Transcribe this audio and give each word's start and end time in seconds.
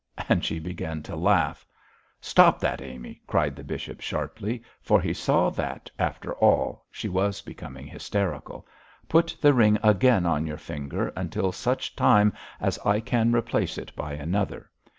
and 0.27 0.43
she 0.43 0.57
began 0.57 1.03
to 1.03 1.15
laugh. 1.15 1.63
'Stop 2.19 2.59
that, 2.59 2.81
Amy!' 2.81 3.21
cried 3.27 3.55
the 3.55 3.63
bishop, 3.63 4.01
sharply, 4.01 4.63
for 4.81 4.99
he 4.99 5.13
saw 5.13 5.51
that, 5.51 5.91
after 5.99 6.33
all, 6.37 6.87
she 6.89 7.07
was 7.07 7.41
becoming 7.43 7.85
hysterical. 7.85 8.65
'Put 9.07 9.37
the 9.39 9.53
ring 9.53 9.77
again 9.83 10.25
on 10.25 10.47
your 10.47 10.57
finger, 10.57 11.09
until 11.15 11.51
such 11.51 11.95
time 11.95 12.33
as 12.59 12.79
I 12.79 12.99
can 12.99 13.31
replace 13.31 13.77
it 13.77 13.95
by 13.95 14.13
another. 14.13 14.71